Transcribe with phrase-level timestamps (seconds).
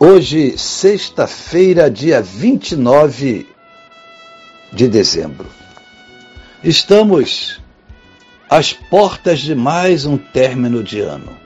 [0.00, 3.48] Hoje, sexta-feira, dia 29
[4.72, 5.48] de dezembro.
[6.62, 7.60] Estamos
[8.48, 11.36] às portas de mais um término de ano.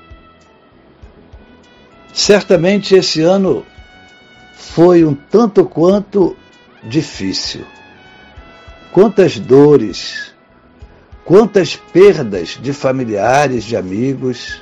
[2.12, 3.64] Certamente esse ano
[4.54, 6.36] foi um tanto quanto
[6.82, 7.64] difícil.
[8.92, 10.34] Quantas dores,
[11.24, 14.60] quantas perdas de familiares, de amigos,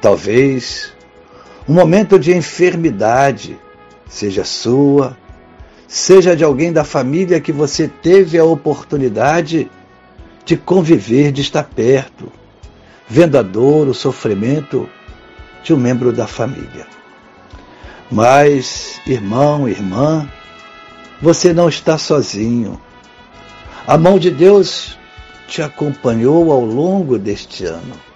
[0.00, 0.94] talvez
[1.70, 3.56] um momento de enfermidade,
[4.08, 5.16] seja sua,
[5.86, 9.70] seja de alguém da família que você teve a oportunidade
[10.44, 12.32] de conviver, de estar perto,
[13.08, 14.90] vendo a dor, o sofrimento
[15.62, 16.88] de um membro da família.
[18.10, 20.28] Mas, irmão, irmã,
[21.22, 22.80] você não está sozinho.
[23.86, 24.98] A mão de Deus
[25.46, 28.09] te acompanhou ao longo deste ano.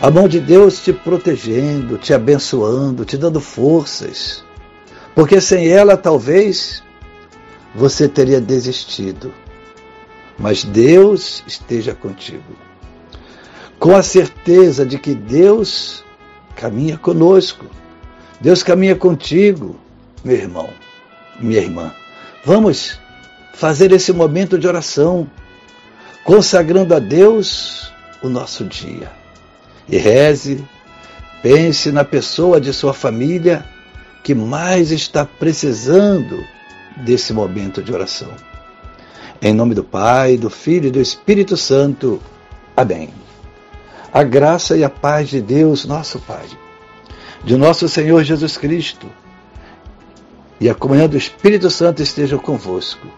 [0.00, 4.42] A mão de Deus te protegendo, te abençoando, te dando forças.
[5.14, 6.82] Porque sem ela, talvez,
[7.74, 9.32] você teria desistido.
[10.38, 12.56] Mas Deus esteja contigo.
[13.78, 16.02] Com a certeza de que Deus
[16.56, 17.66] caminha conosco.
[18.40, 19.76] Deus caminha contigo,
[20.24, 20.70] meu irmão,
[21.38, 21.94] minha irmã.
[22.44, 22.98] Vamos
[23.54, 25.30] fazer esse momento de oração,
[26.24, 29.21] consagrando a Deus o nosso dia
[29.88, 30.64] e reze,
[31.42, 33.64] pense na pessoa de sua família
[34.22, 36.42] que mais está precisando
[36.98, 38.30] desse momento de oração.
[39.40, 42.20] Em nome do Pai, do Filho e do Espírito Santo.
[42.76, 43.10] Amém.
[44.12, 46.46] A graça e a paz de Deus, nosso Pai,
[47.42, 49.08] de nosso Senhor Jesus Cristo
[50.62, 53.08] e a comunhão do Espírito Santo estejam convosco.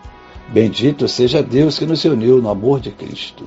[0.49, 3.47] Bendito seja Deus que nos uniu no amor de Cristo.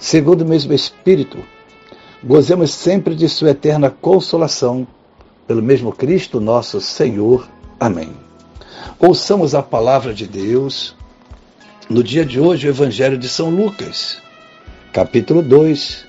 [0.00, 1.38] segundo o mesmo Espírito,
[2.24, 4.86] gozemos sempre de Sua eterna consolação,
[5.46, 7.46] pelo mesmo Cristo nosso Senhor.
[7.78, 8.10] Amém.
[8.98, 10.96] Ouçamos a palavra de Deus.
[11.88, 14.18] No dia de hoje, o Evangelho de São Lucas,
[14.92, 16.06] capítulo 2,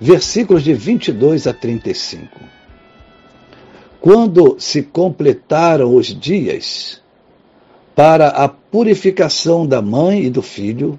[0.00, 2.28] versículos de 22 a 35.
[4.00, 7.00] Quando se completaram os dias
[7.94, 10.98] para a purificação da mãe e do filho,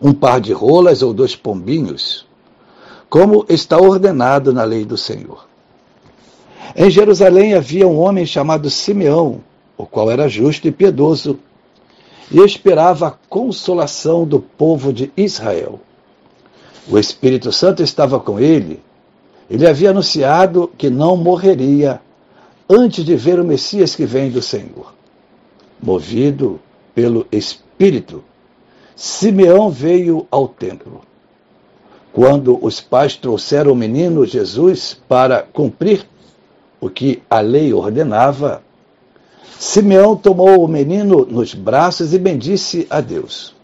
[0.00, 2.26] um par de rolas ou dois pombinhos,
[3.08, 5.46] como está ordenado na lei do Senhor.
[6.76, 9.40] Em Jerusalém havia um homem chamado Simeão,
[9.76, 11.38] o qual era justo e piedoso,
[12.30, 15.80] e esperava a consolação do povo de Israel.
[16.86, 18.80] O Espírito Santo estava com ele.
[19.50, 22.00] Ele havia anunciado que não morreria
[22.68, 24.92] antes de ver o Messias que vem do Senhor.
[25.82, 26.60] Movido
[26.94, 28.22] pelo Espírito,
[29.00, 31.02] Simeão veio ao templo.
[32.12, 36.04] Quando os pais trouxeram o menino Jesus para cumprir
[36.80, 38.60] o que a lei ordenava,
[39.56, 43.54] Simeão tomou o menino nos braços e bendisse a Deus.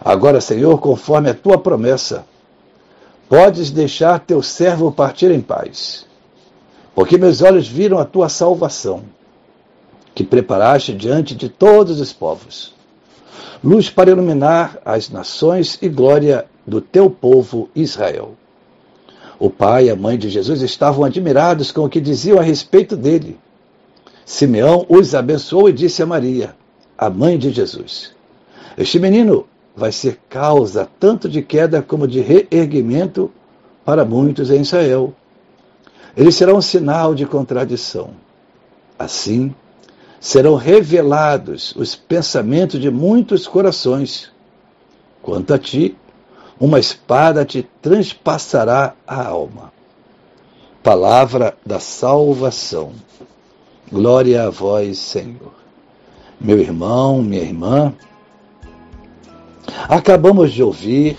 [0.00, 2.24] Agora, Senhor, conforme a tua promessa,
[3.28, 6.06] podes deixar teu servo partir em paz,
[6.94, 9.02] porque meus olhos viram a tua salvação,
[10.14, 12.78] que preparaste diante de todos os povos
[13.62, 18.34] luz para iluminar as nações e glória do teu povo Israel.
[19.38, 22.96] O pai e a mãe de Jesus estavam admirados com o que diziam a respeito
[22.96, 23.38] dele.
[24.24, 26.54] Simeão os abençoou e disse a Maria:
[26.96, 28.12] a mãe de Jesus.
[28.76, 33.30] Este menino vai ser causa tanto de queda como de reerguimento
[33.84, 35.14] para muitos em Israel.
[36.16, 38.10] Ele será um sinal de contradição.
[38.98, 39.54] Assim,
[40.20, 44.30] serão revelados os pensamentos de muitos corações.
[45.22, 45.96] Quanto a ti,
[46.60, 49.72] uma espada te transpassará a alma.
[50.82, 52.92] Palavra da salvação.
[53.90, 55.54] Glória a vós, Senhor.
[56.38, 57.92] Meu irmão, minha irmã,
[59.88, 61.16] acabamos de ouvir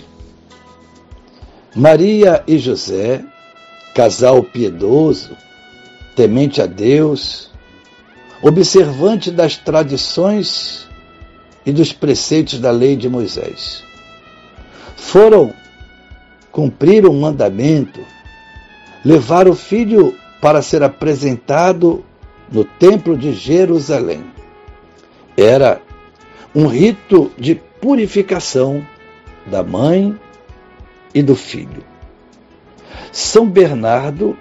[1.74, 3.24] Maria e José,
[3.94, 5.36] casal piedoso,
[6.14, 7.51] temente a Deus,
[8.42, 10.88] observante das tradições
[11.64, 13.84] e dos preceitos da lei de Moisés.
[14.96, 15.54] Foram
[16.50, 18.00] cumprir um mandamento,
[19.04, 22.04] levar o filho para ser apresentado
[22.50, 24.24] no Templo de Jerusalém.
[25.36, 25.80] Era
[26.54, 28.86] um rito de purificação
[29.46, 30.18] da mãe
[31.14, 31.84] e do filho.
[33.10, 34.36] São Bernardo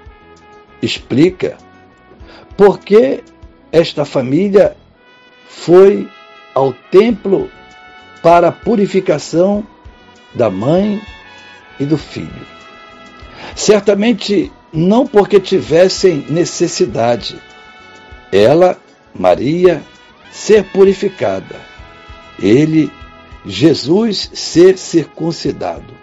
[0.82, 1.58] explica
[2.58, 3.24] por que
[3.72, 4.76] esta família
[5.48, 6.08] foi
[6.54, 7.50] ao templo
[8.22, 9.66] para a purificação
[10.34, 11.02] da mãe
[11.80, 12.46] e do filho.
[13.56, 17.40] Certamente não porque tivessem necessidade,
[18.32, 18.78] ela,
[19.14, 19.82] Maria,
[20.32, 21.56] ser purificada,
[22.42, 22.92] ele,
[23.46, 25.94] Jesus, ser circuncidado.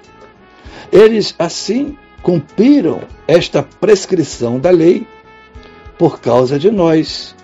[0.92, 5.06] Eles, assim, cumpriram esta prescrição da lei
[5.98, 7.34] por causa de nós,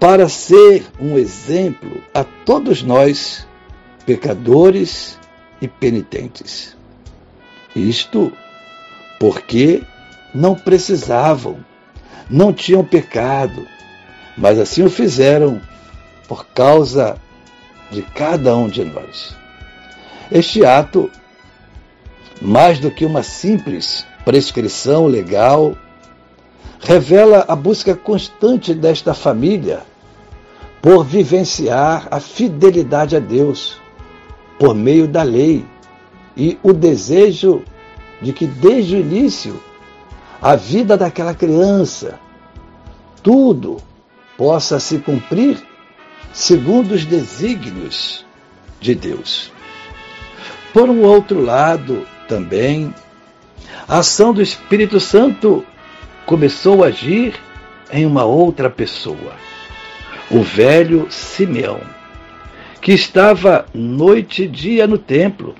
[0.00, 3.46] para ser um exemplo a todos nós,
[4.06, 5.18] pecadores
[5.60, 6.74] e penitentes.
[7.76, 8.32] Isto
[9.20, 9.82] porque
[10.34, 11.62] não precisavam,
[12.30, 13.68] não tinham pecado,
[14.38, 15.60] mas assim o fizeram
[16.26, 17.18] por causa
[17.90, 19.36] de cada um de nós.
[20.32, 21.10] Este ato,
[22.40, 25.76] mais do que uma simples prescrição legal,
[26.80, 29.89] revela a busca constante desta família
[30.80, 33.80] por vivenciar a fidelidade a Deus
[34.58, 35.64] por meio da lei
[36.36, 37.62] e o desejo
[38.20, 39.60] de que desde o início
[40.40, 42.18] a vida daquela criança,
[43.22, 43.76] tudo
[44.36, 45.58] possa se cumprir
[46.32, 48.24] segundo os desígnios
[48.80, 49.52] de Deus.
[50.72, 52.94] Por um outro lado, também,
[53.88, 55.64] a ação do Espírito Santo
[56.24, 57.34] começou a agir
[57.92, 59.32] em uma outra pessoa,
[60.30, 61.80] o velho Simeão,
[62.80, 65.54] que estava noite e dia no templo.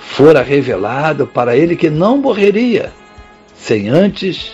[0.00, 2.92] Fora revelado para ele que não morreria
[3.54, 4.52] sem antes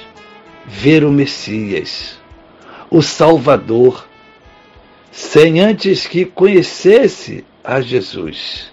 [0.66, 2.19] ver o Messias,
[2.90, 4.06] o Salvador,
[5.12, 8.72] sem antes que conhecesse a Jesus.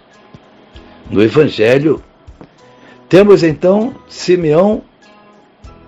[1.10, 2.04] No Evangelho,
[3.08, 4.82] temos então Simeão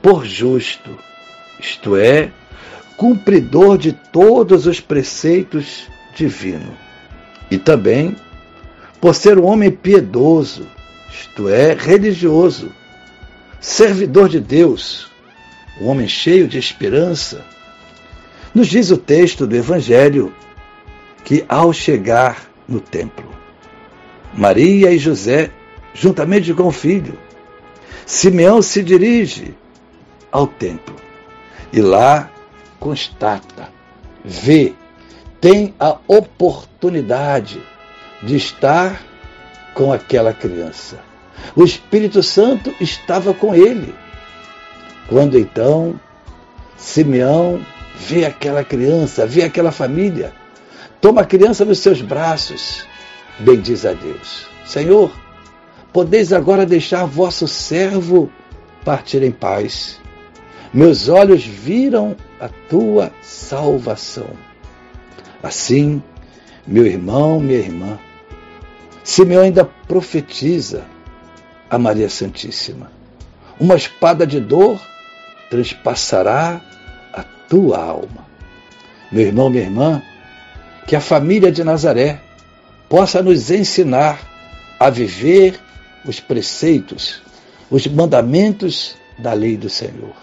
[0.01, 0.91] por justo,
[1.59, 2.29] isto é,
[2.97, 6.75] cumpridor de todos os preceitos divinos,
[7.49, 8.15] e também
[9.01, 10.65] por ser um homem piedoso,
[11.11, 12.71] isto é, religioso,
[13.59, 15.11] servidor de Deus,
[15.81, 17.43] um homem cheio de esperança.
[18.53, 20.33] Nos diz o texto do Evangelho
[21.23, 23.29] que, ao chegar no templo,
[24.33, 25.51] Maria e José,
[25.93, 27.17] juntamente com o filho,
[28.05, 29.55] Simeão se dirige
[30.31, 30.95] ao templo.
[31.71, 32.29] E lá
[32.83, 33.69] constata,
[34.25, 34.73] vê,
[35.39, 37.61] tem a oportunidade
[38.21, 39.01] de estar
[39.73, 40.99] com aquela criança.
[41.55, 43.95] O Espírito Santo estava com ele.
[45.07, 45.97] Quando então
[46.75, 50.33] Simeão vê aquela criança, vê aquela família,
[50.99, 52.85] toma a criança nos seus braços,
[53.39, 54.45] bendiz a Deus.
[54.65, 55.09] Senhor,
[55.93, 58.29] podeis agora deixar vosso servo
[58.83, 60.02] partir em paz,
[60.73, 64.29] meus olhos viram a tua salvação.
[65.41, 66.01] Assim,
[66.65, 67.99] meu irmão, minha irmã,
[69.03, 70.85] Simeão ainda profetiza
[71.69, 72.89] a Maria Santíssima.
[73.59, 74.81] Uma espada de dor
[75.49, 76.61] transpassará
[77.13, 78.25] a tua alma.
[79.11, 80.01] Meu irmão, minha irmã,
[80.87, 82.19] que a família de Nazaré
[82.89, 84.19] possa nos ensinar
[84.79, 85.59] a viver
[86.05, 87.21] os preceitos,
[87.69, 90.22] os mandamentos da lei do Senhor.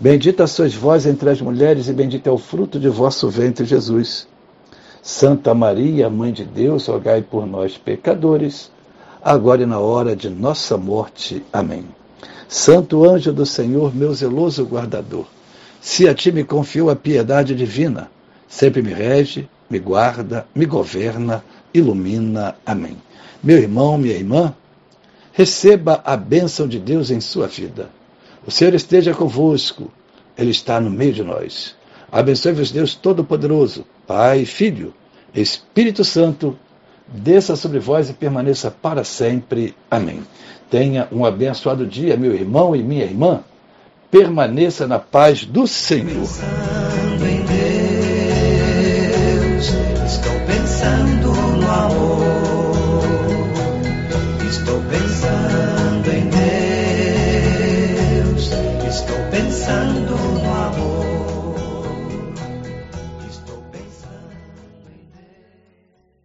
[0.00, 4.26] Bendita sois vós entre as mulheres, e bendito é o fruto de vosso ventre, Jesus.
[5.02, 8.72] Santa Maria, Mãe de Deus, rogai por nós, pecadores,
[9.22, 11.44] agora e na hora de nossa morte.
[11.52, 11.84] Amém.
[12.48, 15.26] Santo anjo do Senhor, meu zeloso guardador,
[15.82, 18.10] se a ti me confio a piedade divina,
[18.48, 22.56] sempre me rege, me guarda, me governa, ilumina.
[22.64, 22.96] Amém.
[23.42, 24.54] Meu irmão, minha irmã,
[25.30, 27.99] receba a bênção de Deus em sua vida.
[28.50, 29.92] O Senhor esteja convosco,
[30.36, 31.76] Ele está no meio de nós.
[32.10, 34.92] Abençoe-vos, Deus Todo-Poderoso, Pai, Filho,
[35.32, 36.58] Espírito Santo,
[37.06, 39.72] desça sobre vós e permaneça para sempre.
[39.88, 40.24] Amém.
[40.68, 43.44] Tenha um abençoado dia, meu irmão e minha irmã.
[44.10, 46.08] Permaneça na paz do Senhor.
[46.08, 47.44] Pensando em
[49.14, 49.68] Deus,
[50.12, 52.29] estou pensando no amor.